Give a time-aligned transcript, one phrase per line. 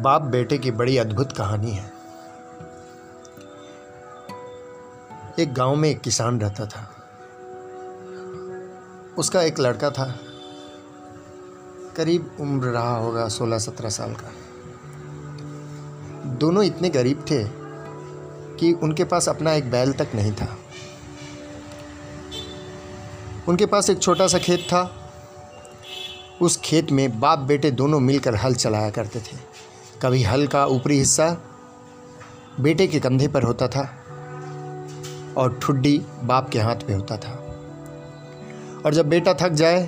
[0.00, 1.92] बाप बेटे की बड़ी अद्भुत कहानी है।
[5.38, 6.96] एक गाँव में एक किसान रहता था।
[9.18, 10.18] उसका एक लड़का था।
[11.96, 14.32] करीब उम्र रहा होगा सोलह सत्रह साल का।
[16.30, 17.44] दोनों इतने गरीब थे
[18.56, 20.58] कि उनके पास अपना एक बैल तक नहीं था।
[23.48, 25.12] उनके पास एक छोटा सा खेत था।
[26.42, 29.49] उस खेत में बाप बेटे दोनों मिलकर हल चलाया करते थे।
[30.02, 31.26] कभी हल का ऊपरी हिस्सा
[32.60, 33.82] बेटे के कंधे पर होता था
[35.36, 37.32] और ठुड्डी बाप के हाथ पे होता था।
[38.86, 39.82] और जब बेटा थक जाए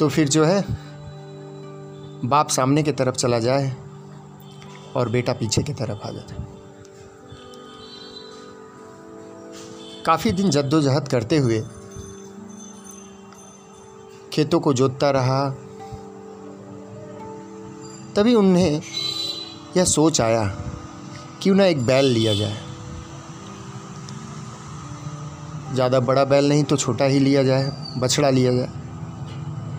[0.00, 0.64] तो फिर जो है,
[2.24, 3.76] बाप सामने की तरफ़ चला जाए
[4.96, 6.44] और बेटा पीछे की तरफ़ आ जाता।
[10.06, 11.62] काफ़ी दिन जद्दोजहद करते हुए
[14.32, 15.42] खेतों को जोतता रहा
[18.16, 18.80] तभी उन्हें
[19.76, 20.44] यह सोच आया
[21.42, 22.56] क्यों ना एक बैल लिया जाए।
[25.74, 28.68] ज़्यादा बड़ा बैल नहीं तो छोटा ही लिया जाए, बछड़ा लिया जाए,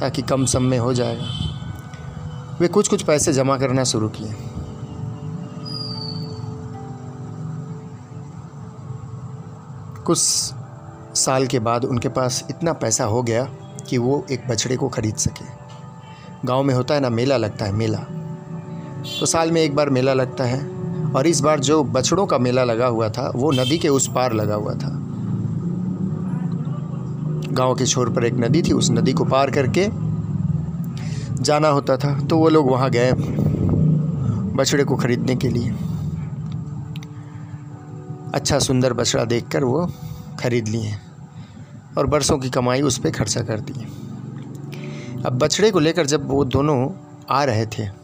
[0.00, 4.34] ताकि कम सम में हो जाएगा वे कुछ कुछ पैसे जमा करना शुरू किए।
[10.06, 10.18] कुछ
[11.16, 13.44] साल के बाद उनके पास इतना पैसा हो गया
[13.88, 15.44] कि वो एक बछड़े को ख़रीद सके।
[16.46, 17.98] गाँव में होता है ना, मेला लगता है, मेला।
[19.00, 20.60] तो साल में एक बार मेला लगता है
[21.10, 24.32] और इस बार जो बछड़ों का मेला लगा हुआ था, वो नदी के उस पार
[24.32, 24.90] लगा हुआ था।
[27.52, 29.88] गाँव के छोर पर एक नदी थी, उस नदी को पार करके
[31.42, 33.12] जाना होता था तो वो लोग वहाँ गए
[34.56, 35.70] बछड़े को ख़रीदने के लिए।
[38.34, 39.86] अच्छा सुंदर बछड़ा देखकर वो
[40.40, 40.94] ख़रीद लिए
[41.98, 43.86] और बरसों की कमाई उस पर खर्चा कर दी।
[45.26, 46.88] अब बछड़े को लेकर जब वो दोनों
[47.30, 47.99] आ रहे थे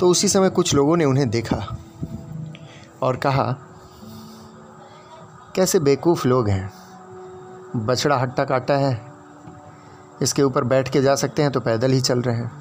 [0.00, 1.76] तो उसी समय कुछ लोगों ने उन्हें देखा
[3.02, 3.56] और कहा,
[5.54, 6.70] कैसे बेवकूफ़ लोग हैं?
[7.76, 9.12] बछड़ा हट्टा काटा है।
[10.22, 12.52] इसके ऊपर बैठ के जा सकते हैं तो पैदल ही चल रहे हैं।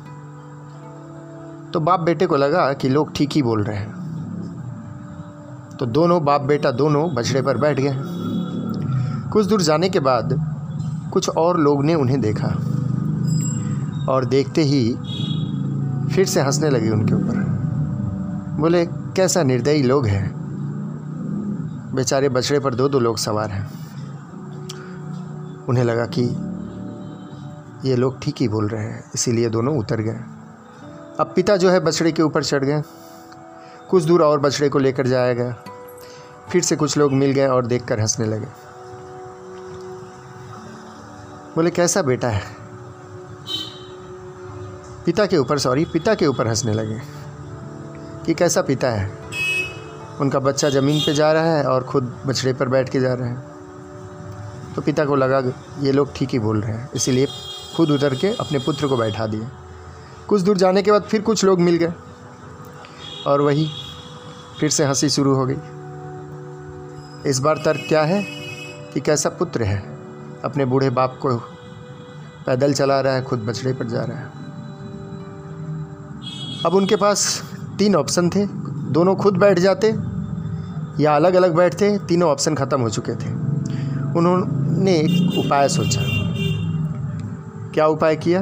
[1.73, 3.91] तो बाप बेटे को लगा कि लोग ठीक ही बोल रहे हैं।
[5.79, 7.93] तो दोनों बाप बेटा दोनों बछड़े पर बैठ गए।
[9.29, 10.33] कुछ दूर जाने के बाद
[11.13, 12.47] कुछ और लोग ने उन्हें देखा
[14.13, 14.97] और देखते ही
[16.17, 17.35] फिर से हंसने लगे उनके ऊपर।
[18.59, 20.31] बोले, कैसा निर्दयी लोग हैं।
[21.95, 23.71] बेचारे बछड़े पर दो दो लोग सवार हैं।
[25.65, 26.21] उन्हें लगा कि
[27.89, 30.19] ये लोग ठीक ही बोल रहे हैं, इसीलिए दोनों उतर गए।
[31.19, 32.81] अब पिता जो है बछड़े के ऊपर चढ़ गए।
[33.89, 35.55] कुछ दूर और बछड़े को लेकर जाया गया।
[36.49, 38.47] फिर से कुछ लोग मिल गए और देखकर हंसने लगे।
[41.55, 42.56] बोले, कैसा बेटा है?
[45.07, 46.99] पिता के ऊपर सॉरी पिता के ऊपर हंसने लगे
[48.25, 49.11] कि कैसा पिता है?
[50.21, 53.29] उनका बच्चा ज़मीन पे जा रहा है और ख़ुद बछड़े पर बैठ के जा रहे
[53.29, 55.39] हैं। तो पिता को लगा,
[55.79, 57.27] ये लोग ठीक ही बोल रहे हैं। इसीलिए
[57.77, 59.47] खुद उतर के अपने पुत्र को बैठा दिए
[60.27, 61.93] कुछ दूर जाने के बाद फिर कुछ लोग मिल गए
[63.27, 63.69] और वही
[64.59, 68.23] फिर से हँसी शुरू हो गई। इस बार तर्क क्या है
[68.93, 69.79] कि कैसा पुत्र है?
[70.43, 71.35] अपने बूढ़े बाप को
[72.45, 74.46] पैदल चला रहा है, खुद बछड़े पर जा रहा है।
[76.65, 77.43] अब उनके पास
[77.79, 78.45] तीन ऑप्शन थे।
[78.91, 79.87] दोनों खुद बैठ जाते
[81.03, 83.31] या अलग अलग बैठते, तीनों ऑप्शन ख़त्म हो चुके थे।
[84.17, 86.01] उन्होंने एक उपाय सोचा।
[87.73, 88.41] क्या उपाय किया?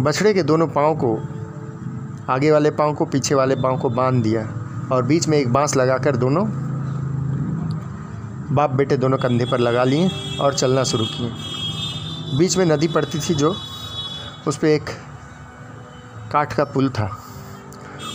[0.00, 1.18] बछड़े के दोनों पाँव को,
[2.32, 4.42] आगे वाले पाँव को, पीछे वाले पाँव को बाँध दिया
[4.92, 6.46] और बीच में एक बाँस लगाकर दोनों
[8.54, 10.10] बाप बेटे दोनों कंधे पर लगा लिए
[10.40, 11.32] और चलना शुरू किए।
[12.38, 13.56] बीच में नदी पड़ती थी जो,
[14.48, 14.90] उस पर एक
[16.32, 17.18] काठ का पुल था।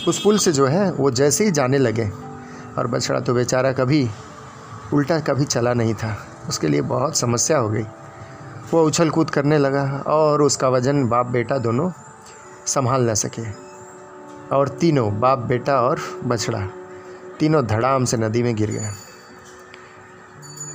[0.08, 2.10] उस पुल से जो है, वो जैसे ही जाने लगे,
[2.78, 4.10] और बछड़ा तो बेचारा कभी,
[4.94, 7.82] उल्टा कभी चला नहीं था। उसके लिए बहुत समस्या हो गई।
[8.72, 11.90] वो उछल कूद करने लगा, और उसका वज़न बाप बेटा दोनों
[12.66, 13.68] संभाल न सके।
[14.56, 16.68] और तीनों बाप बेटा और बछड़ा,
[17.38, 18.90] तीनों धड़ाम से नदी में गिर गए।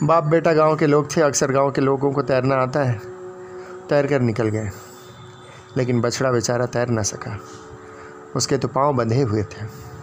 [0.04, 3.02] बाप बेटा गाँव के लोग थे, अक्सर गाँव के लोगों को तैरना आता है
[3.90, 4.70] तैर कर निकल गए।
[5.78, 7.40] लेकिन बछड़ा बेचारा तैर ना सका।
[8.36, 9.94] उसके तो पाँव बंधे हुए थे।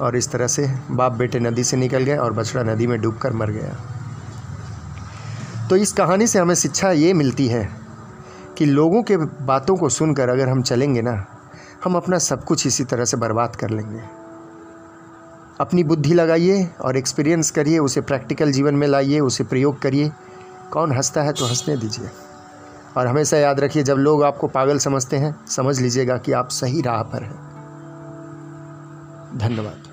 [0.00, 3.32] और इस तरह से बाप बेटे नदी से निकल गए और बछड़ा नदी में डूबकर
[3.32, 3.76] मर गया।
[5.68, 7.70] तो इस कहानी से हमें शिक्षा ये मिलती है
[8.58, 11.26] कि लोगों के बातों को सुनकर अगर हम चलेंगे ना,
[11.84, 14.00] हम अपना सब कुछ इसी तरह से बर्बाद कर लेंगे।
[15.60, 20.12] अपनी बुद्धि लगाइए और एक्सपीरियंस करिए, उसे प्रैक्टिकल जीवन में लाइए, उसे प्रयोग करिए।
[20.70, 22.10] कौन हंसता है तो हंसने दीजिए।
[22.96, 26.80] और हमेशा याद रखिए, जब लोग आपको पागल समझते हैं, समझ लीजिएगा कि आप सही
[26.80, 27.50] राह पर हैं।
[29.38, 29.89] धन्यवाद।